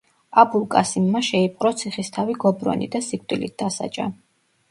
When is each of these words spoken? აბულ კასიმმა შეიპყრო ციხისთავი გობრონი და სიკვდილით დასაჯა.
აბულ 0.43 0.63
კასიმმა 0.75 1.19
შეიპყრო 1.27 1.71
ციხისთავი 1.81 2.35
გობრონი 2.45 2.89
და 2.95 3.03
სიკვდილით 3.09 3.55
დასაჯა. 3.63 4.09